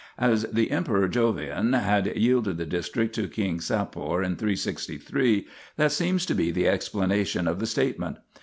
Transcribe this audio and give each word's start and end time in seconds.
As 0.17 0.45
the 0.51 0.71
Emperor 0.71 1.07
Jovian 1.07 1.73
had 1.73 2.07
yielded 2.17 2.57
the 2.57 2.65
district 2.65 3.13
to 3.13 3.27
King 3.27 3.59
Sapor 3.61 4.23
in 4.23 4.35
363, 4.35 5.45
that 5.77 5.91
seems 5.91 6.25
to 6.25 6.33
be 6.33 6.49
the 6.49 6.67
explanation 6.67 7.47
of 7.47 7.59
the 7.59 7.67
statement. 7.67 8.17